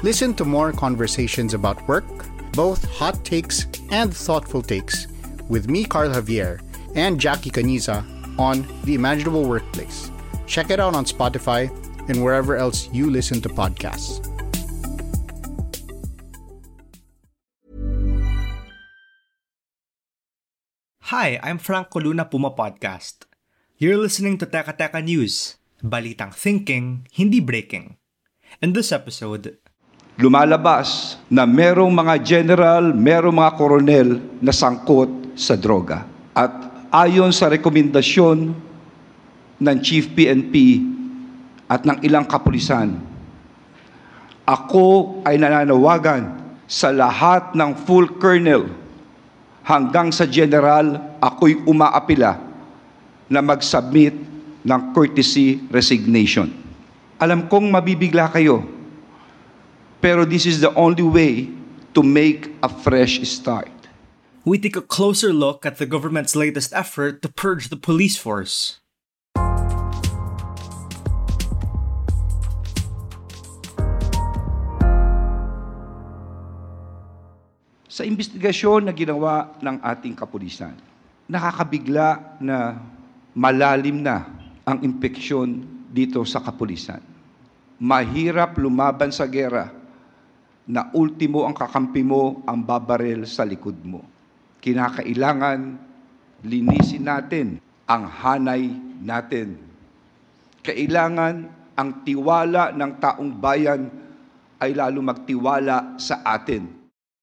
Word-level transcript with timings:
Listen 0.00 0.32
to 0.40 0.48
more 0.48 0.72
conversations 0.72 1.52
about 1.52 1.76
work, 1.84 2.08
both 2.56 2.88
hot 2.88 3.20
takes 3.20 3.68
and 3.92 4.08
thoughtful 4.08 4.64
takes, 4.64 5.04
with 5.52 5.68
me, 5.68 5.84
Carl 5.84 6.08
Javier, 6.08 6.64
and 6.96 7.20
Jackie 7.20 7.52
Caniza 7.52 8.00
on 8.40 8.64
The 8.88 8.96
Imaginable 8.96 9.44
Workplace. 9.44 10.10
Check 10.48 10.70
it 10.72 10.80
out 10.80 10.96
on 10.96 11.04
Spotify 11.04 11.68
and 12.08 12.24
wherever 12.24 12.56
else 12.56 12.88
you 12.96 13.12
listen 13.12 13.44
to 13.44 13.52
podcasts. 13.52 14.24
Hi, 21.12 21.38
I'm 21.42 21.58
Frank 21.58 21.90
Coluna 21.90 22.24
Puma 22.24 22.52
Podcast. 22.52 23.28
You're 23.76 24.00
listening 24.00 24.38
to 24.38 24.46
Teka 24.46 24.80
Teka 24.80 25.04
News, 25.04 25.60
balitang 25.84 26.32
thinking, 26.32 27.06
hindi 27.12 27.40
breaking. 27.40 28.00
In 28.62 28.72
this 28.72 28.92
episode, 28.92 29.60
lumalabas 30.20 31.16
na 31.32 31.48
merong 31.48 31.88
mga 31.88 32.14
general, 32.20 32.92
merong 32.92 33.40
mga 33.40 33.52
koronel 33.56 34.08
na 34.44 34.52
sangkot 34.52 35.32
sa 35.32 35.56
droga. 35.56 36.04
At 36.36 36.52
ayon 36.92 37.32
sa 37.32 37.48
rekomendasyon 37.48 38.38
ng 39.60 39.76
Chief 39.80 40.04
PNP 40.12 40.84
at 41.72 41.88
ng 41.88 42.04
ilang 42.04 42.28
kapulisan, 42.28 43.00
ako 44.44 45.20
ay 45.24 45.40
nananawagan 45.40 46.36
sa 46.68 46.92
lahat 46.92 47.56
ng 47.56 47.72
full 47.88 48.20
colonel 48.20 48.68
hanggang 49.64 50.12
sa 50.12 50.28
general, 50.28 51.16
ako'y 51.22 51.64
umaapila 51.64 52.36
na 53.30 53.40
mag-submit 53.40 54.12
ng 54.60 54.80
courtesy 54.92 55.64
resignation. 55.72 56.50
Alam 57.16 57.48
kong 57.48 57.72
mabibigla 57.72 58.28
kayo 58.28 58.79
pero 60.00 60.24
this 60.24 60.48
is 60.48 60.64
the 60.64 60.72
only 60.72 61.04
way 61.04 61.52
to 61.92 62.00
make 62.00 62.48
a 62.64 62.68
fresh 62.68 63.20
start. 63.28 63.68
We 64.48 64.56
take 64.56 64.74
a 64.74 64.84
closer 64.84 65.36
look 65.36 65.68
at 65.68 65.76
the 65.76 65.84
government's 65.84 66.32
latest 66.32 66.72
effort 66.72 67.20
to 67.20 67.28
purge 67.28 67.68
the 67.68 67.76
police 67.76 68.16
force. 68.16 68.80
Sa 77.90 78.08
investigasyon 78.08 78.88
na 78.88 78.96
ginawa 78.96 79.52
ng 79.60 79.76
ating 79.84 80.16
kapulisan, 80.16 80.72
nakakabigla 81.28 82.40
na 82.40 82.80
malalim 83.36 84.00
na 84.00 84.24
ang 84.64 84.80
impeksyon 84.80 85.60
dito 85.92 86.24
sa 86.24 86.40
kapulisan. 86.40 87.04
Mahirap 87.76 88.56
lumaban 88.56 89.12
sa 89.12 89.28
gera 89.28 89.79
na 90.68 90.92
ultimo 90.92 91.48
ang 91.48 91.56
kakampi 91.56 92.04
mo 92.04 92.42
ang 92.44 92.60
babarel 92.60 93.24
sa 93.24 93.46
likod 93.46 93.80
mo. 93.84 94.04
Kinakailangan 94.60 95.60
linisin 96.44 97.08
natin 97.08 97.60
ang 97.88 98.04
hanay 98.06 98.70
natin. 99.00 99.56
Kailangan 100.60 101.48
ang 101.74 102.04
tiwala 102.04 102.76
ng 102.76 102.92
taong 103.00 103.32
bayan 103.40 103.88
ay 104.60 104.76
lalo 104.76 105.00
magtiwala 105.00 105.96
sa 105.96 106.20
atin. 106.20 106.68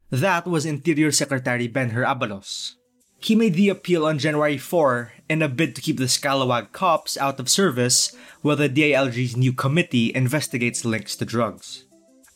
That 0.09 0.49
was 0.49 0.65
Interior 0.65 1.13
Secretary 1.13 1.69
Benher 1.69 2.01
Abalos. 2.01 2.77
He 3.17 3.33
made 3.33 3.57
the 3.57 3.69
appeal 3.69 4.05
on 4.05 4.21
January 4.21 4.57
4 4.57 5.25
in 5.29 5.41
a 5.41 5.49
bid 5.49 5.73
to 5.75 5.81
keep 5.81 5.97
the 5.97 6.05
Scalawag 6.05 6.71
cops 6.71 7.17
out 7.17 7.39
of 7.41 7.49
service 7.49 8.13
while 8.41 8.55
the 8.55 8.69
DILG's 8.69 9.35
new 9.35 9.53
committee 9.53 10.13
investigates 10.13 10.85
links 10.85 11.17
to 11.17 11.25
drugs. 11.25 11.86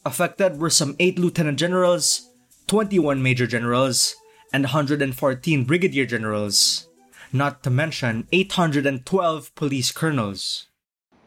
Affected 0.02 0.58
were 0.58 0.74
some 0.74 0.98
8 0.98 1.22
lieutenant 1.22 1.62
generals, 1.62 2.34
21 2.66 3.22
major 3.22 3.46
generals, 3.46 4.18
and 4.50 4.74
114 4.74 5.14
brigadier 5.62 6.10
generals, 6.10 6.90
not 7.30 7.62
to 7.62 7.70
mention 7.70 8.26
812 8.34 9.06
police 9.54 9.94
colonels. 9.94 10.74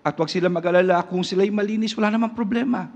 At 0.03 0.19
wag 0.19 0.27
sila 0.27 0.51
mag-alala 0.51 1.07
kung 1.07 1.23
sila'y 1.23 1.55
malinis, 1.55 1.95
wala 1.95 2.11
namang 2.11 2.35
problema. 2.35 2.91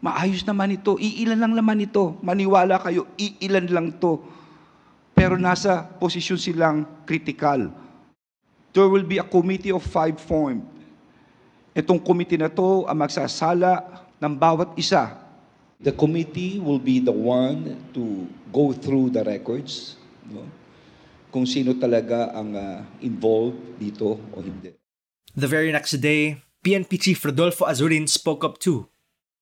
Maayos 0.00 0.40
naman 0.48 0.80
ito, 0.80 0.96
iilan 0.96 1.36
lang 1.36 1.52
naman 1.52 1.84
ito. 1.84 2.16
Maniwala 2.24 2.80
kayo, 2.80 3.04
iilan 3.20 3.68
lang 3.68 4.00
to. 4.00 4.24
Pero 5.12 5.36
nasa 5.36 5.84
posisyon 6.00 6.40
silang 6.40 6.88
critical. 7.04 7.68
There 8.72 8.88
will 8.88 9.04
be 9.04 9.20
a 9.20 9.26
committee 9.28 9.68
of 9.68 9.84
five 9.84 10.16
formed. 10.16 10.64
Itong 11.76 12.00
committee 12.00 12.40
na 12.40 12.48
to 12.48 12.88
ang 12.88 13.04
magsasala 13.04 14.08
ng 14.20 14.36
bawat 14.36 14.76
isa. 14.76 15.16
The 15.80 15.96
committee 15.96 16.60
will 16.60 16.78
be 16.78 17.00
the 17.00 17.12
one 17.12 17.88
to 17.96 18.28
go 18.52 18.76
through 18.76 19.16
the 19.16 19.24
records, 19.24 19.96
no? 20.28 20.44
kung 21.32 21.48
sino 21.48 21.72
talaga 21.80 22.36
ang 22.36 22.52
uh, 22.52 22.84
involved 23.00 23.80
dito 23.80 24.20
o 24.20 24.36
hindi. 24.44 24.76
The 25.32 25.48
very 25.48 25.72
next 25.72 25.96
day, 26.04 26.36
PNP 26.60 27.00
Chief 27.00 27.16
Rodolfo 27.24 27.64
Azurin 27.64 28.04
spoke 28.04 28.44
up 28.44 28.60
too. 28.60 28.90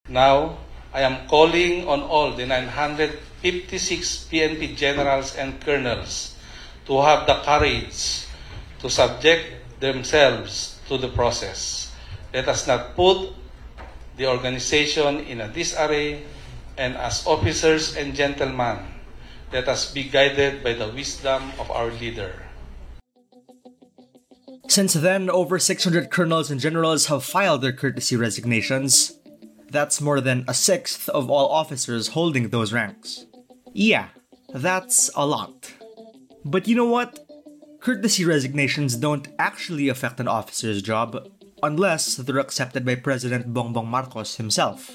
Now, 0.06 0.62
I 0.94 1.02
am 1.02 1.26
calling 1.26 1.88
on 1.90 2.06
all 2.06 2.36
the 2.38 2.46
956 2.46 4.30
PNP 4.30 4.78
generals 4.78 5.34
and 5.34 5.58
colonels 5.58 6.38
to 6.86 7.02
have 7.02 7.26
the 7.26 7.42
courage 7.42 8.24
to 8.80 8.86
subject 8.88 9.80
themselves 9.80 10.78
to 10.86 10.96
the 10.96 11.08
process. 11.10 11.90
Let 12.32 12.48
us 12.48 12.68
not 12.68 12.94
put 12.94 13.34
the 14.18 14.26
organization 14.26 15.20
in 15.20 15.40
a 15.40 15.48
disarray, 15.48 16.22
and 16.76 16.96
as 16.96 17.26
officers 17.26 17.96
and 17.96 18.14
gentlemen, 18.14 18.78
let 19.52 19.68
us 19.68 19.90
be 19.94 20.04
guided 20.04 20.62
by 20.62 20.74
the 20.74 20.88
wisdom 20.88 21.50
of 21.58 21.70
our 21.70 21.90
leader. 21.92 22.34
Since 24.68 24.94
then, 24.94 25.30
over 25.30 25.58
600 25.58 26.10
colonels 26.10 26.50
and 26.50 26.60
generals 26.60 27.06
have 27.06 27.24
filed 27.24 27.62
their 27.62 27.72
courtesy 27.72 28.16
resignations. 28.16 29.16
That's 29.70 30.00
more 30.00 30.20
than 30.20 30.44
a 30.46 30.52
sixth 30.52 31.08
of 31.08 31.30
all 31.30 31.48
officers 31.48 32.08
holding 32.08 32.50
those 32.50 32.72
ranks. 32.72 33.24
Yeah, 33.72 34.08
that's 34.52 35.10
a 35.14 35.24
lot. 35.24 35.72
But 36.44 36.68
you 36.68 36.74
know 36.74 36.84
what? 36.90 37.18
Courtesy 37.80 38.24
resignations 38.24 38.96
don't 38.96 39.28
actually 39.38 39.88
affect 39.88 40.20
an 40.20 40.28
officer's 40.28 40.82
job 40.82 41.28
unless 41.62 42.16
they're 42.16 42.38
accepted 42.38 42.84
by 42.84 42.94
President 42.94 43.52
Bongbong 43.52 43.86
Marcos 43.86 44.36
himself. 44.36 44.90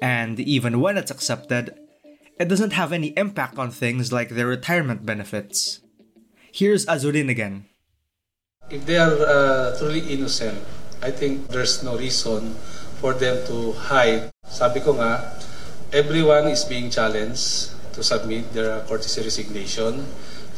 And 0.00 0.40
even 0.40 0.80
when 0.80 0.96
it's 0.96 1.10
accepted, 1.10 1.74
it 2.38 2.48
doesn't 2.48 2.72
have 2.72 2.92
any 2.92 3.12
impact 3.16 3.58
on 3.58 3.70
things 3.70 4.12
like 4.12 4.30
their 4.30 4.46
retirement 4.46 5.04
benefits. 5.04 5.80
Here's 6.52 6.86
Azurin 6.86 7.28
again. 7.28 7.66
If 8.70 8.86
they 8.86 8.96
are 8.96 9.12
uh, 9.12 9.78
truly 9.78 10.00
innocent, 10.08 10.58
I 11.02 11.10
think 11.10 11.48
there's 11.48 11.82
no 11.82 11.96
reason 11.98 12.54
for 13.00 13.12
them 13.12 13.44
to 13.48 13.72
hide. 13.72 14.30
Sabi 14.48 14.80
ko 14.80 14.96
nga, 14.96 15.36
everyone 15.92 16.48
is 16.48 16.64
being 16.64 16.88
challenged 16.88 17.76
to 17.92 18.00
submit 18.02 18.52
their 18.52 18.80
courtesy 18.88 19.20
resignation. 19.20 20.06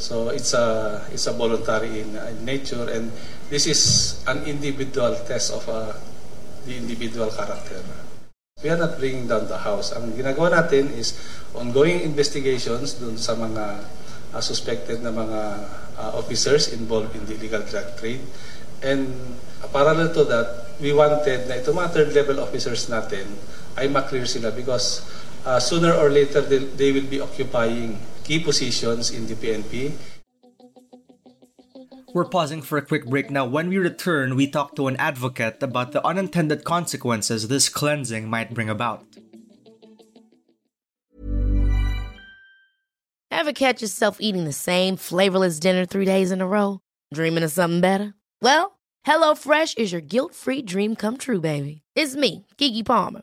So 0.03 0.35
it's 0.35 0.51
a 0.51 0.99
it's 1.15 1.31
a 1.31 1.35
voluntary 1.39 2.03
in, 2.03 2.19
in 2.19 2.43
nature 2.43 2.91
and 2.91 3.15
this 3.47 3.71
is 3.71 4.19
an 4.27 4.43
individual 4.51 5.15
test 5.31 5.55
of 5.55 5.63
uh, 5.71 5.95
the 6.67 6.75
individual 6.75 7.31
character. 7.31 7.79
We 8.67 8.75
are 8.75 8.83
not 8.83 8.99
bringing 8.99 9.31
down 9.31 9.47
the 9.47 9.63
house. 9.63 9.95
Ang 9.95 10.19
ginagawa 10.19 10.59
natin 10.59 10.91
is 10.99 11.15
ongoing 11.55 12.03
investigations 12.03 12.99
dun 12.99 13.15
sa 13.15 13.39
mga 13.39 13.79
uh, 14.35 14.43
suspected 14.43 15.07
na 15.07 15.15
mga 15.15 15.71
uh, 15.95 16.11
officers 16.19 16.75
involved 16.75 17.15
in 17.15 17.23
the 17.31 17.39
illegal 17.39 17.63
drug 17.63 17.87
trade. 17.95 18.27
And 18.83 19.07
uh, 19.63 19.71
parallel 19.71 20.11
to 20.19 20.27
that, 20.27 20.83
we 20.83 20.91
wanted 20.91 21.47
na 21.47 21.63
itong 21.63 21.79
mga 21.79 21.95
third 21.95 22.11
level 22.11 22.43
officers 22.43 22.91
natin 22.91 23.39
ay 23.79 23.87
maklear 23.87 24.27
sila 24.27 24.51
because 24.51 25.07
uh, 25.47 25.63
sooner 25.63 25.95
or 25.95 26.11
later 26.11 26.43
they, 26.43 26.59
they 26.75 26.91
will 26.91 27.07
be 27.07 27.23
occupying 27.23 28.03
key 28.25 28.39
positions 28.39 29.11
in 29.11 29.27
the 29.27 29.35
PNP. 29.35 29.93
We're 32.15 32.27
pausing 32.27 32.61
for 32.61 32.77
a 32.77 32.83
quick 32.83 33.07
break 33.07 33.31
now. 33.31 33.47
When 33.47 33.69
we 33.69 33.79
return, 33.79 34.37
we 34.37 34.47
talk 34.47 34.77
to 34.77 34.87
an 34.89 34.97
advocate 34.97 35.63
about 35.63 35.93
the 35.93 36.07
unintended 36.07 36.63
consequences 36.63 37.49
this 37.49 37.69
cleansing 37.69 38.29
might 38.29 38.53
bring 38.53 38.69
about. 38.69 39.05
Ever 43.31 43.53
catch 43.53 43.83
yourself 43.83 44.19
eating 44.21 44.45
the 44.45 44.53
same 44.53 44.97
flavorless 44.97 45.59
dinner 45.59 45.87
three 45.87 46.05
days 46.05 46.31
in 46.31 46.41
a 46.41 46.47
row? 46.47 46.81
Dreaming 47.13 47.43
of 47.43 47.51
something 47.51 47.81
better? 47.81 48.15
Well, 48.41 48.79
HelloFresh 49.07 49.79
is 49.79 49.91
your 49.91 50.01
guilt 50.01 50.35
free 50.35 50.63
dream 50.63 50.95
come 50.95 51.17
true, 51.17 51.41
baby. 51.41 51.83
It's 51.97 52.15
me, 52.15 52.47
Kiki 52.57 52.83
Palmer. 52.83 53.23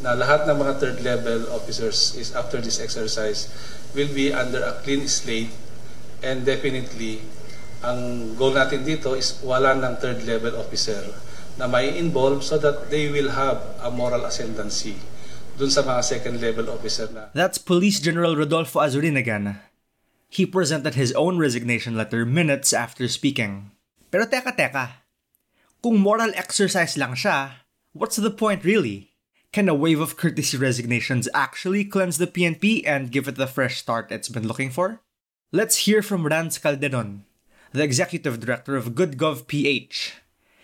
na 0.00 0.16
lahat 0.16 0.48
ng 0.48 0.56
mga 0.56 0.80
third 0.80 0.98
level 1.04 1.44
officers 1.52 2.16
is 2.16 2.32
after 2.32 2.56
this 2.56 2.80
exercise 2.80 3.52
will 3.92 4.08
be 4.16 4.32
under 4.32 4.64
a 4.64 4.80
clean 4.80 5.04
slate 5.04 5.52
and 6.24 6.48
definitely 6.48 7.20
ang 7.84 8.32
goal 8.36 8.52
natin 8.52 8.84
dito 8.84 9.12
is 9.16 9.40
wala 9.44 9.76
ng 9.76 10.00
third 10.00 10.24
level 10.24 10.56
officer 10.56 11.00
na 11.60 11.68
may 11.68 11.92
involve 11.92 12.40
so 12.40 12.56
that 12.56 12.88
they 12.88 13.12
will 13.12 13.36
have 13.36 13.60
a 13.84 13.92
moral 13.92 14.24
ascendancy 14.24 14.96
dun 15.60 15.68
sa 15.68 15.84
mga 15.84 16.00
second 16.00 16.40
level 16.40 16.72
officer 16.72 17.08
na 17.12 17.28
That's 17.36 17.60
Police 17.60 18.00
General 18.00 18.32
Rodolfo 18.32 18.80
Azurin 18.80 19.20
again. 19.20 19.60
He 20.32 20.48
presented 20.48 20.96
his 20.96 21.12
own 21.12 21.36
resignation 21.36 21.98
letter 21.98 22.24
minutes 22.24 22.72
after 22.72 23.04
speaking. 23.10 23.74
Pero 24.08 24.24
teka 24.24 24.56
teka, 24.56 25.04
kung 25.84 26.00
moral 26.00 26.32
exercise 26.38 26.96
lang 26.96 27.12
siya, 27.12 27.66
what's 27.92 28.16
the 28.16 28.32
point 28.32 28.64
really? 28.64 29.09
Can 29.50 29.68
a 29.68 29.74
wave 29.74 29.98
of 29.98 30.14
courtesy 30.16 30.54
resignations 30.54 31.26
actually 31.34 31.82
cleanse 31.82 32.22
the 32.22 32.30
PNP 32.30 32.86
and 32.86 33.10
give 33.10 33.26
it 33.26 33.34
the 33.34 33.50
fresh 33.50 33.82
start 33.82 34.14
it's 34.14 34.30
been 34.30 34.46
looking 34.46 34.70
for? 34.70 35.02
Let's 35.50 35.90
hear 35.90 36.06
from 36.06 36.22
Rans 36.22 36.54
Calderon, 36.56 37.26
the 37.74 37.82
executive 37.82 38.38
director 38.38 38.76
of 38.76 38.94
GoodGov 38.94 39.48
PH. 39.48 40.22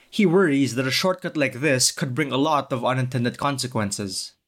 He 0.08 0.22
worries 0.22 0.76
that 0.76 0.86
a 0.86 0.94
shortcut 0.94 1.36
like 1.36 1.58
this 1.58 1.90
could 1.90 2.14
bring 2.14 2.30
a 2.30 2.38
lot 2.38 2.70
of 2.70 2.86
unintended 2.86 3.38
consequences. 3.42 4.38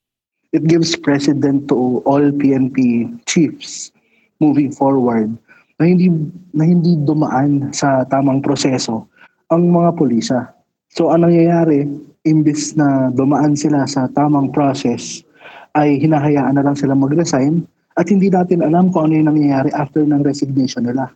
It 0.52 0.70
gives 0.70 0.94
precedent 0.94 1.67
to 1.75 1.99
all 2.06 2.31
PNP 2.31 3.19
chiefs 3.26 3.90
moving 4.38 4.70
forward 4.70 5.35
na 5.82 5.90
hindi 5.90 6.14
na 6.55 6.62
hindi 6.62 6.94
dumaan 6.94 7.75
sa 7.75 8.06
tamang 8.06 8.38
proseso 8.38 9.11
ang 9.50 9.67
mga 9.75 9.99
pulisa. 9.99 10.55
So 10.94 11.11
anong 11.11 11.35
nangyayari, 11.35 11.90
imbis 12.29 12.77
na 12.77 13.09
dumaan 13.09 13.57
sila 13.57 13.89
sa 13.89 14.07
tamang 14.13 14.53
process, 14.53 15.25
ay 15.73 15.97
hinahayaan 15.97 16.57
na 16.57 16.65
lang 16.65 16.77
sila 16.77 16.93
mag-resign 16.93 17.65
at 17.97 18.07
hindi 18.13 18.29
natin 18.31 18.63
alam 18.63 18.93
kung 18.93 19.11
ano 19.11 19.19
yung 19.19 19.29
nangyayari 19.35 19.73
after 19.75 20.05
ng 20.05 20.23
resignation 20.23 20.87
nila. 20.87 21.11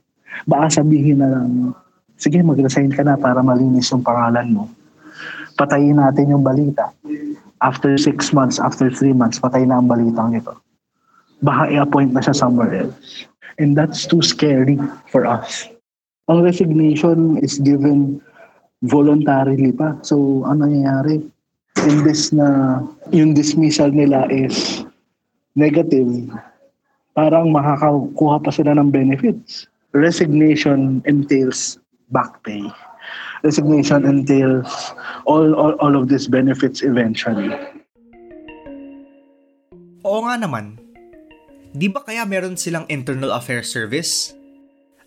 Baka 0.49 0.83
sabihin 0.83 1.21
na 1.21 1.29
lang, 1.31 1.77
sige 2.17 2.41
mag-resign 2.43 2.91
ka 2.91 3.05
na 3.05 3.15
para 3.21 3.45
malinis 3.45 3.93
yung 3.93 4.03
pangalan 4.03 4.49
mo. 4.51 4.65
Patayin 5.61 6.01
natin 6.01 6.33
yung 6.33 6.43
balita. 6.43 6.91
After 7.63 7.95
six 7.95 8.35
months, 8.35 8.59
after 8.59 8.91
three 8.91 9.15
months, 9.15 9.39
patay 9.39 9.63
na 9.63 9.79
ang 9.79 9.87
balitang 9.87 10.35
ito. 10.35 10.57
Baka 11.45 11.71
i-appoint 11.71 12.11
na 12.11 12.23
siya 12.25 12.35
somewhere 12.35 12.75
else. 12.75 13.29
And 13.61 13.77
that's 13.77 14.09
too 14.09 14.25
scary 14.25 14.81
for 15.13 15.29
us. 15.29 15.69
Ang 16.27 16.43
resignation 16.43 17.39
is 17.39 17.61
given 17.61 18.19
voluntarily 18.83 19.71
pa. 19.71 19.97
So, 20.03 20.43
ano 20.47 20.67
nangyayari? 20.67 21.23
Imbes 21.83 22.35
na 22.35 22.79
yung 23.15 23.33
dismissal 23.33 23.95
nila 23.95 24.29
is 24.29 24.85
negative, 25.57 26.29
parang 27.17 27.53
makakakuha 27.53 28.37
pa 28.43 28.51
sila 28.53 28.77
ng 28.77 28.93
benefits. 28.93 29.67
Resignation 29.93 31.01
entails 31.05 31.81
back 32.13 32.41
pay. 32.45 32.65
Resignation 33.45 34.07
entails 34.07 34.95
all, 35.27 35.53
all, 35.57 35.75
all 35.81 35.95
of 35.97 36.09
these 36.09 36.29
benefits 36.29 36.81
eventually. 36.81 37.51
Oo 40.03 40.21
nga 40.29 40.37
naman. 40.41 40.79
Di 41.73 41.89
ba 41.89 42.05
kaya 42.05 42.29
meron 42.29 42.61
silang 42.61 42.85
internal 42.93 43.33
affairs 43.33 43.73
service? 43.73 44.37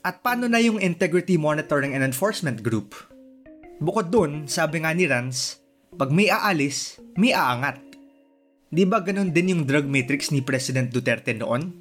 At 0.06 0.22
paano 0.22 0.46
na 0.46 0.62
yung 0.62 0.78
integrity 0.78 1.38
monitoring 1.38 1.98
and 1.98 2.06
enforcement 2.06 2.62
group? 2.62 2.94
Bukod 3.76 4.08
dun, 4.08 4.48
sabi 4.48 4.80
nga 4.80 4.96
ni 4.96 5.04
Rans, 5.04 5.60
pag 6.00 6.08
may 6.08 6.32
aalis, 6.32 6.96
may 7.20 7.36
aangat. 7.36 7.76
Di 8.72 8.88
ba 8.88 9.04
ganun 9.04 9.36
din 9.36 9.52
yung 9.52 9.64
drug 9.68 9.84
matrix 9.84 10.32
ni 10.32 10.40
President 10.40 10.88
Duterte 10.88 11.36
noon? 11.36 11.76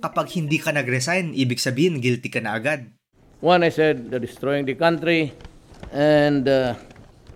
Kapag 0.00 0.32
hindi 0.32 0.56
ka 0.56 0.72
nag-resign, 0.72 1.36
ibig 1.36 1.60
sabihin 1.60 2.00
guilty 2.00 2.32
ka 2.32 2.40
na 2.40 2.56
agad. 2.56 2.88
One, 3.44 3.60
I 3.60 3.68
said, 3.68 4.08
they're 4.08 4.24
destroying 4.24 4.64
the 4.64 4.72
country 4.72 5.36
and 5.92 6.48
uh, 6.48 6.72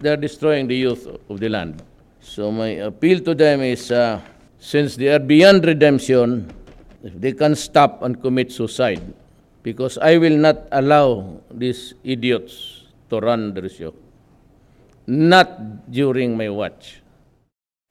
they're 0.01 0.17
destroying 0.17 0.65
the 0.65 0.77
youth 0.77 1.05
of 1.05 1.37
the 1.37 1.53
land. 1.53 1.85
So 2.25 2.49
my 2.49 2.81
appeal 2.89 3.21
to 3.29 3.37
them 3.37 3.61
is, 3.61 3.93
uh, 3.93 4.25
since 4.57 4.97
they 4.97 5.13
are 5.13 5.21
beyond 5.21 5.69
redemption, 5.69 6.49
if 7.05 7.13
they 7.21 7.37
can 7.37 7.53
stop 7.53 8.01
and 8.01 8.17
commit 8.17 8.49
suicide, 8.49 9.05
because 9.61 10.01
I 10.01 10.17
will 10.17 10.41
not 10.41 10.73
allow 10.73 11.37
these 11.53 11.93
idiots 12.01 12.78
to 13.11 13.21
run 13.21 13.55
the 13.55 13.69
show. 13.69 13.95
Not 15.07 15.91
during 15.91 16.37
my 16.37 16.49
watch. 16.49 17.01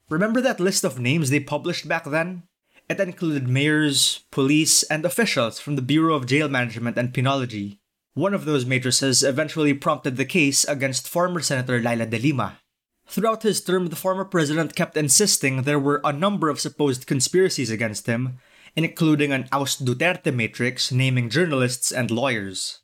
Remember 0.09 0.39
that 0.41 0.59
list 0.59 0.83
of 0.83 1.00
names 1.00 1.29
they 1.29 1.39
published 1.39 1.88
back 1.88 2.05
then? 2.05 2.43
It 2.89 3.00
included 3.00 3.50
mayors, 3.50 4.24
police, 4.31 4.83
and 4.83 5.03
officials 5.03 5.59
from 5.59 5.75
the 5.75 5.81
Bureau 5.81 6.15
of 6.15 6.27
Jail 6.27 6.47
Management 6.47 6.97
and 6.97 7.13
Penology. 7.13 7.79
One 8.13 8.33
of 8.33 8.45
those 8.45 8.65
matrices 8.65 9.24
eventually 9.24 9.74
prompted 9.74 10.15
the 10.15 10.25
case 10.25 10.63
against 10.63 11.09
former 11.09 11.41
Senator 11.41 11.81
Laila 11.81 12.05
de 12.05 12.17
Lima. 12.17 12.59
Throughout 13.07 13.43
his 13.43 13.62
term, 13.62 13.88
the 13.88 13.95
former 13.95 14.25
president 14.25 14.75
kept 14.75 14.97
insisting 14.97 15.63
there 15.63 15.79
were 15.79 16.01
a 16.03 16.13
number 16.13 16.50
of 16.50 16.59
supposed 16.59 17.07
conspiracies 17.07 17.69
against 17.69 18.05
him, 18.05 18.38
including 18.75 19.31
an 19.31 19.47
Oust 19.51 19.86
Duterte 19.86 20.33
matrix 20.33 20.91
naming 20.91 21.29
journalists 21.29 21.91
and 21.91 22.09
lawyers. 22.09 22.79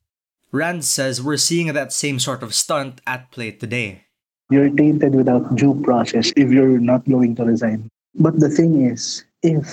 Rand 0.54 0.86
says 0.86 1.18
we're 1.18 1.42
seeing 1.42 1.74
that 1.74 1.90
same 1.90 2.22
sort 2.22 2.46
of 2.46 2.54
stunt 2.54 3.02
at 3.10 3.34
play 3.34 3.50
today. 3.50 4.06
You're 4.54 4.70
tainted 4.70 5.18
without 5.18 5.58
due 5.58 5.74
process 5.82 6.30
if 6.38 6.54
you're 6.54 6.78
not 6.78 7.10
going 7.10 7.34
to 7.42 7.44
resign. 7.50 7.90
But 8.14 8.38
the 8.38 8.54
thing 8.54 8.86
is, 8.86 9.26
if 9.42 9.66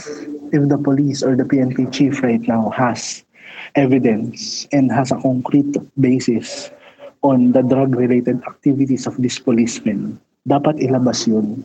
if 0.57 0.63
the 0.73 0.81
police 0.81 1.21
or 1.21 1.37
the 1.37 1.45
PNP 1.45 1.93
chief 1.93 2.25
right 2.25 2.41
now 2.49 2.73
has 2.73 3.29
evidence 3.77 4.65
and 4.73 4.89
has 4.89 5.13
a 5.13 5.21
concrete 5.21 5.77
basis 6.01 6.73
on 7.21 7.53
the 7.53 7.61
drug-related 7.61 8.41
activities 8.49 9.05
of 9.05 9.21
these 9.21 9.37
policemen, 9.37 10.17
dapat 10.49 10.81
ilabas 10.81 11.29
yun. 11.29 11.61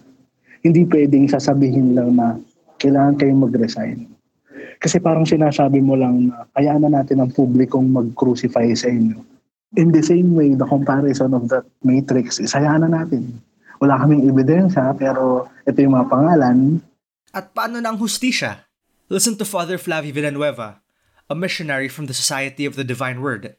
Hindi 0.60 0.84
pwedeng 0.92 1.32
sasabihin 1.32 1.96
lang 1.96 2.20
na 2.20 2.36
kailangan 2.84 3.16
kayong 3.16 3.48
mag-resign. 3.48 4.12
Kasi 4.86 5.02
parang 5.02 5.26
sinasabi 5.26 5.82
mo 5.82 5.98
lang 5.98 6.30
na 6.30 6.46
kayaan 6.54 6.86
na 6.86 7.02
natin 7.02 7.18
ang 7.18 7.34
publikong 7.34 7.90
mag-crucify 7.90 8.70
sa 8.78 8.86
inyo. 8.86 9.18
In 9.82 9.90
the 9.90 10.06
same 10.06 10.38
way, 10.38 10.54
the 10.54 10.70
comparison 10.70 11.34
of 11.34 11.50
that 11.50 11.66
matrix 11.82 12.38
is 12.38 12.54
hayaan 12.54 12.86
na 12.86 13.02
natin. 13.02 13.42
Wala 13.82 13.98
kaming 13.98 14.30
ebidensya, 14.30 14.94
pero 14.94 15.50
ito 15.66 15.82
yung 15.82 15.98
mga 15.98 16.06
pangalan. 16.06 16.86
At 17.34 17.58
paano 17.58 17.82
na 17.82 17.98
hustisya? 17.98 18.70
Listen 19.10 19.34
to 19.42 19.44
Father 19.44 19.82
Flavio 19.82 20.14
Villanueva, 20.14 20.86
a 21.26 21.34
missionary 21.34 21.90
from 21.90 22.06
the 22.06 22.14
Society 22.14 22.70
of 22.70 22.78
the 22.78 22.86
Divine 22.86 23.26
Word. 23.26 23.58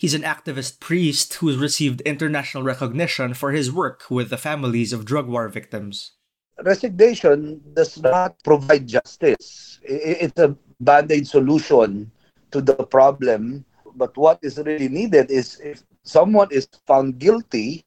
He's 0.00 0.16
an 0.16 0.24
activist 0.24 0.80
priest 0.80 1.36
who's 1.44 1.60
received 1.60 2.00
international 2.08 2.64
recognition 2.64 3.36
for 3.36 3.52
his 3.52 3.68
work 3.68 4.08
with 4.08 4.32
the 4.32 4.40
families 4.40 4.96
of 4.96 5.04
drug 5.04 5.28
war 5.28 5.52
victims. 5.52 6.16
Resignation 6.62 7.60
does 7.74 8.00
not 8.02 8.42
provide 8.44 8.86
justice. 8.86 9.80
It's 9.82 10.38
a 10.38 10.56
band-aid 10.80 11.26
solution 11.26 12.10
to 12.52 12.60
the 12.60 12.74
problem, 12.76 13.64
But 13.96 14.16
what 14.16 14.38
is 14.42 14.58
really 14.58 14.88
needed 14.88 15.30
is 15.30 15.60
if 15.60 15.82
someone 16.04 16.48
is 16.52 16.68
found 16.86 17.18
guilty, 17.18 17.84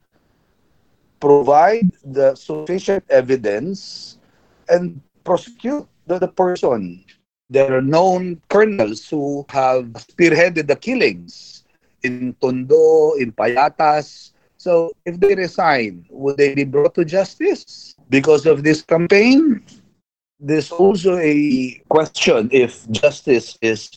provide 1.20 1.92
the 2.04 2.36
sufficient 2.36 3.04
evidence 3.10 4.18
and 4.68 5.02
prosecute 5.24 5.88
the, 6.08 6.20
the 6.20 6.28
person. 6.28 7.06
There 7.50 7.74
are 7.78 7.82
known 7.82 8.42
colonels 8.50 9.10
who 9.10 9.46
have 9.50 9.94
spearheaded 10.10 10.68
the 10.68 10.76
killings 10.76 11.64
in 12.04 12.34
Tondo, 12.42 13.14
in 13.16 13.32
Payatas. 13.32 14.32
So 14.60 14.92
if 15.06 15.16
they 15.24 15.36
resign, 15.36 16.06
would 16.12 16.36
they 16.36 16.54
be 16.54 16.66
brought 16.68 16.94
to 16.96 17.06
justice 17.06 17.96
because 18.12 18.46
of 18.46 18.62
this 18.62 18.84
campaign? 18.84 19.64
There's 20.38 20.72
also 20.72 21.16
a 21.16 21.80
question 21.88 22.50
if 22.52 22.84
justice 22.92 23.58
is 23.62 23.88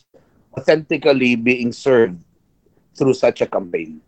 authentically 0.55 1.35
being 1.35 1.73
served 1.73 2.23
through 2.95 3.13
such 3.15 3.41
a 3.41 3.47
campaign. 3.47 3.99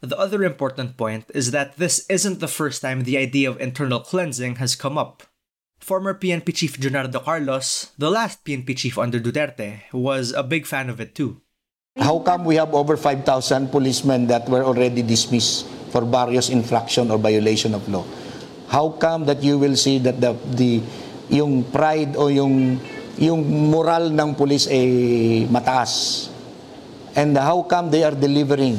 The 0.00 0.16
other 0.16 0.44
important 0.44 0.96
point 0.96 1.28
is 1.34 1.50
that 1.50 1.76
this 1.76 2.08
isn't 2.08 2.40
the 2.40 2.48
first 2.48 2.80
time 2.80 3.04
the 3.04 3.20
idea 3.20 3.48
of 3.48 3.60
internal 3.60 4.00
cleansing 4.00 4.56
has 4.56 4.74
come 4.74 4.96
up. 4.96 5.24
Former 5.78 6.14
PNP 6.16 6.54
Chief 6.54 6.80
Junardo 6.80 7.22
Carlos, 7.22 7.92
the 7.98 8.10
last 8.10 8.44
PNP 8.44 8.76
chief 8.76 8.96
under 8.96 9.20
Duterte, 9.20 9.84
was 9.92 10.32
a 10.32 10.42
big 10.42 10.64
fan 10.64 10.88
of 10.88 11.00
it 11.00 11.14
too. 11.14 11.43
How 11.94 12.18
come 12.18 12.44
we 12.44 12.58
have 12.58 12.74
over 12.74 12.98
5,000 12.98 13.70
policemen 13.70 14.26
that 14.26 14.48
were 14.48 14.66
already 14.66 15.02
dismissed 15.02 15.62
for 15.94 16.02
various 16.02 16.50
infraction 16.50 17.10
or 17.10 17.18
violation 17.18 17.70
of 17.70 17.86
law? 17.86 18.02
How 18.66 18.98
come 18.98 19.26
that 19.30 19.42
you 19.46 19.62
will 19.62 19.78
see 19.78 20.02
that 20.02 20.18
the, 20.20 20.34
the 20.58 20.82
yung 21.30 21.62
pride 21.70 22.18
o 22.18 22.26
yung 22.26 22.82
yung 23.14 23.46
moral 23.70 24.10
ng 24.10 24.34
police 24.34 24.66
ay 24.66 25.46
mataas? 25.46 26.26
And 27.14 27.38
how 27.38 27.62
come 27.62 27.94
they 27.94 28.02
are 28.02 28.10
delivering 28.10 28.74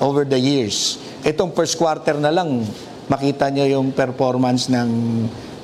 over 0.00 0.24
the 0.24 0.40
years. 0.40 0.98
Itong 1.22 1.52
first 1.52 1.76
quarter 1.76 2.16
na 2.16 2.32
lang, 2.32 2.64
makita 3.06 3.52
niyo 3.52 3.78
yung 3.78 3.92
performance 3.92 4.72
ng, 4.72 4.90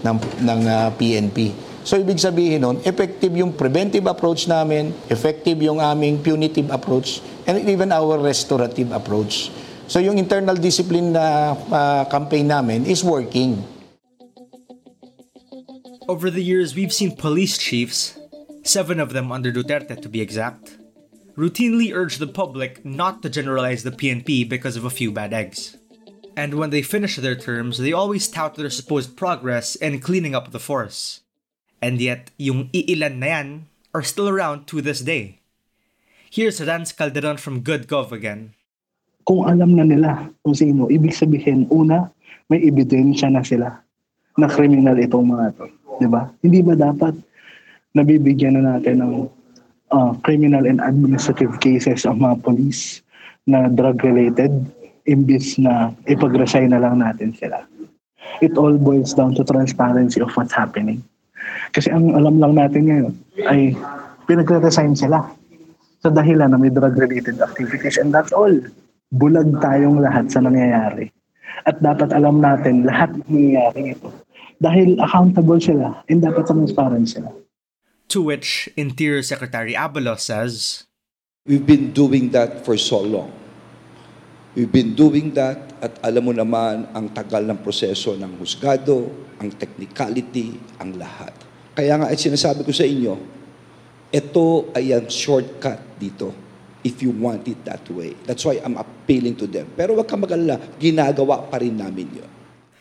ng, 0.05 0.16
ng 0.45 0.61
uh, 0.69 0.87
ah, 0.87 0.88
PNP. 0.93 1.65
So 1.87 1.95
ibig 1.95 2.19
sabihin 2.19 2.66
nun, 2.66 2.83
effective 2.83 3.31
yung 3.31 3.55
preventive 3.55 4.11
approach 4.11 4.50
namin, 4.50 4.90
effective 5.07 5.62
yung 5.62 5.78
aming 5.78 6.19
punitive 6.19 6.66
approach, 6.75 7.23
and 7.47 7.62
even 7.62 7.95
our 7.95 8.19
restorative 8.19 8.90
approach. 8.90 9.55
So 9.87 10.02
yung 10.02 10.19
internal 10.19 10.59
discipline 10.59 11.14
na 11.14 11.55
uh, 11.55 12.02
campaign 12.11 12.50
namin 12.50 12.90
is 12.90 13.07
working. 13.07 13.62
Over 16.11 16.26
the 16.26 16.43
years, 16.43 16.75
we've 16.75 16.90
seen 16.90 17.14
police 17.14 17.55
chiefs, 17.55 18.19
seven 18.66 18.99
of 18.99 19.14
them 19.14 19.31
under 19.31 19.55
Duterte 19.55 19.95
to 19.95 20.09
be 20.11 20.19
exact, 20.19 20.83
routinely 21.38 21.95
urge 21.95 22.19
the 22.19 22.26
public 22.26 22.83
not 22.83 23.23
to 23.23 23.31
generalize 23.31 23.87
the 23.87 23.95
PNP 23.95 24.50
because 24.50 24.75
of 24.75 24.83
a 24.83 24.90
few 24.90 25.14
bad 25.14 25.31
eggs. 25.31 25.78
And 26.35 26.59
when 26.59 26.71
they 26.75 26.83
finish 26.83 27.14
their 27.14 27.38
terms, 27.38 27.78
they 27.78 27.95
always 27.95 28.26
tout 28.26 28.59
their 28.59 28.75
supposed 28.75 29.14
progress 29.14 29.78
in 29.78 30.02
cleaning 30.02 30.35
up 30.35 30.50
the 30.50 30.59
force. 30.59 31.23
And 31.80 32.00
yet, 32.00 32.33
yung 32.40 32.73
iilan 32.73 33.21
na 33.21 33.28
yan 33.28 33.49
are 33.92 34.04
still 34.04 34.28
around 34.28 34.64
to 34.73 34.80
this 34.80 35.04
day. 35.04 35.40
Here's 36.33 36.61
Rans 36.61 36.92
Calderon 36.92 37.37
from 37.37 37.64
Good 37.64 37.88
Gov 37.88 38.12
again. 38.12 38.56
Kung 39.26 39.49
alam 39.49 39.75
na 39.76 39.85
nila 39.85 40.30
kung 40.45 40.54
sino, 40.54 40.88
ibig 40.88 41.16
sabihin, 41.16 41.66
una, 41.73 42.12
may 42.47 42.62
ebidensya 42.62 43.33
na 43.33 43.42
sila 43.42 43.73
na 44.37 44.47
kriminal 44.47 44.95
itong 45.00 45.26
mga 45.33 45.47
to. 45.56 45.66
Di 45.99 46.06
ba? 46.06 46.28
Hindi 46.45 46.61
ba 46.62 46.76
dapat 46.76 47.16
nabibigyan 47.97 48.61
na 48.61 48.76
natin 48.76 49.00
ng 49.00 49.12
uh, 49.90 50.12
criminal 50.23 50.68
and 50.68 50.85
administrative 50.85 51.56
cases 51.64 52.04
ang 52.04 52.21
mga 52.21 52.45
police 52.45 53.00
na 53.49 53.71
drug-related 53.73 54.52
imbis 55.06 55.56
na 55.56 55.95
ipag-resign 56.11 56.75
na 56.75 56.83
lang 56.83 57.00
natin 57.00 57.33
sila. 57.33 57.64
It 58.42 58.59
all 58.59 58.76
boils 58.76 59.14
down 59.16 59.38
to 59.38 59.47
transparency 59.47 60.21
of 60.21 60.35
what's 60.37 60.52
happening. 60.52 61.00
Kasi 61.72 61.92
ang 61.92 62.14
alam 62.14 62.40
lang 62.40 62.52
natin 62.56 62.82
ngayon 62.88 63.14
ay 63.46 63.76
pinag-resign 64.26 64.96
sila 64.96 65.26
sa 66.02 66.08
dahilan 66.10 66.52
na 66.52 66.58
may 66.58 66.70
drug-related 66.70 67.40
activities 67.42 67.98
and 67.98 68.14
that's 68.14 68.32
all. 68.32 68.52
Bulag 69.14 69.62
tayong 69.62 70.02
lahat 70.02 70.30
sa 70.30 70.42
nangyayari. 70.42 71.10
At 71.66 71.78
dapat 71.82 72.10
alam 72.10 72.42
natin 72.42 72.86
lahat 72.86 73.14
ng 73.14 73.26
nangyayari 73.30 73.94
ito. 73.94 74.10
Dahil 74.58 74.98
accountable 74.98 75.60
sila 75.62 76.02
and 76.10 76.22
dapat 76.22 76.46
transparent 76.46 77.06
sila. 77.06 77.30
To 78.14 78.22
which 78.22 78.70
Interior 78.78 79.22
Secretary 79.22 79.74
Abalos 79.74 80.26
says, 80.26 80.86
We've 81.46 81.66
been 81.66 81.94
doing 81.94 82.34
that 82.34 82.66
for 82.66 82.74
so 82.74 82.98
long. 82.98 83.30
We've 84.56 84.72
been 84.72 84.96
doing 84.96 85.36
that 85.36 85.76
at 85.84 86.00
alam 86.00 86.25
mo 86.25 86.32
naman 86.32 86.88
ang 86.96 87.12
tagal 87.12 87.44
ng 87.44 87.60
proseso 87.60 88.16
ng 88.16 88.40
husgado, 88.40 89.12
ang 89.36 89.52
technicality, 89.52 90.56
ang 90.80 90.96
lahat. 90.96 91.36
Kaya 91.76 92.00
nga 92.00 92.08
ay 92.08 92.16
sinasabi 92.16 92.64
ko 92.64 92.72
sa 92.72 92.88
inyo, 92.88 93.20
ito 94.08 94.72
ay 94.72 94.96
ang 94.96 95.12
shortcut 95.12 96.00
dito 96.00 96.32
if 96.80 97.04
you 97.04 97.12
want 97.12 97.44
it 97.44 97.60
that 97.68 97.84
way. 97.92 98.16
That's 98.25 98.48
why 98.48 98.56
I'm 98.64 98.80
appealing 98.80 99.36
to 99.44 99.46
them. 99.46 99.68
Pero 99.76 99.92
wag 99.92 100.08
kang 100.08 100.25
magalala, 100.25 100.56
ginagawa 100.80 101.52
pa 101.52 101.60
rin 101.60 101.76
namin 101.76 102.25
yun. 102.25 102.30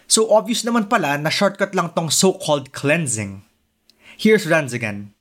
So 0.07 0.31
obvious 0.31 0.63
naman 0.63 0.87
pala 0.87 1.19
na 1.19 1.27
shortcut 1.27 1.75
lang 1.75 1.91
tong 1.91 2.07
so-called 2.07 2.71
cleansing. 2.71 3.43
Here's 4.15 4.47
Rans 4.47 4.71
again 4.71 5.11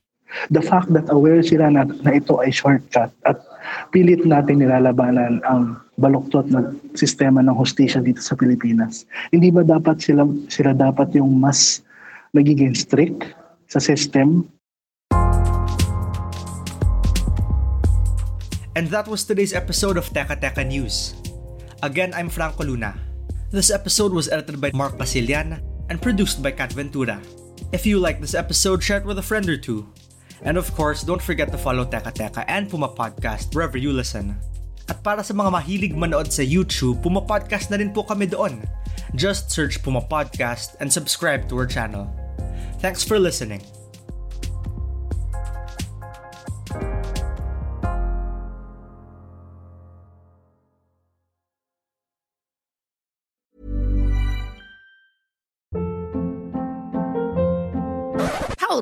the 0.50 0.62
fact 0.62 0.90
that 0.92 1.06
aware 1.11 1.42
sila 1.42 1.70
na, 1.70 1.87
na 1.87 2.18
ito 2.18 2.38
ay 2.42 2.50
shortcut 2.50 3.11
at 3.23 3.38
pilit 3.95 4.26
natin 4.26 4.61
nilalabanan 4.61 5.40
ang 5.47 5.78
baluktot 5.99 6.50
na 6.50 6.75
sistema 6.99 7.38
ng 7.43 7.54
hostisya 7.54 8.02
dito 8.02 8.19
sa 8.19 8.35
Pilipinas. 8.35 9.07
Hindi 9.31 9.54
ba 9.54 9.62
dapat 9.62 10.02
sila, 10.02 10.26
sila 10.50 10.75
dapat 10.75 11.14
yung 11.14 11.38
mas 11.38 11.83
nagiging 12.35 12.75
strict 12.75 13.31
sa 13.71 13.78
system? 13.78 14.50
And 18.75 18.90
that 18.90 19.07
was 19.07 19.23
today's 19.23 19.54
episode 19.54 19.95
of 19.95 20.11
Teka 20.11 20.43
Teka 20.43 20.66
News. 20.66 21.14
Again, 21.87 22.11
I'm 22.11 22.26
Franco 22.26 22.66
Luna. 22.66 22.99
This 23.54 23.71
episode 23.71 24.11
was 24.11 24.26
edited 24.26 24.59
by 24.59 24.75
Mark 24.75 24.99
Basilian 24.99 25.62
and 25.87 26.02
produced 26.02 26.43
by 26.43 26.50
Kat 26.50 26.75
Ventura. 26.75 27.23
If 27.71 27.87
you 27.87 28.02
like 28.02 28.19
this 28.19 28.35
episode, 28.35 28.83
share 28.83 28.99
it 28.99 29.07
with 29.07 29.23
a 29.23 29.23
friend 29.23 29.47
or 29.47 29.54
two. 29.54 29.87
And 30.44 30.60
of 30.60 30.68
course, 30.76 31.02
don't 31.02 31.24
forget 31.24 31.48
to 31.52 31.58
follow 31.58 31.88
Teka 31.88 32.12
Teka 32.12 32.44
and 32.46 32.68
Puma 32.68 32.92
Podcast 32.92 33.56
wherever 33.56 33.80
you 33.80 33.96
listen. 33.96 34.36
At 34.88 35.00
para 35.00 35.24
sa 35.24 35.32
mga 35.32 35.48
mahilig 35.48 35.96
manood 35.96 36.28
sa 36.28 36.44
YouTube, 36.44 37.00
Puma 37.00 37.24
Podcast 37.24 37.72
na 37.72 37.80
rin 37.80 37.88
po 37.88 38.04
kami 38.04 38.28
doon. 38.28 38.68
Just 39.16 39.48
search 39.48 39.80
Puma 39.80 40.04
Podcast 40.04 40.76
and 40.84 40.92
subscribe 40.92 41.48
to 41.48 41.56
our 41.56 41.64
channel. 41.64 42.12
Thanks 42.84 43.00
for 43.00 43.16
listening. 43.16 43.64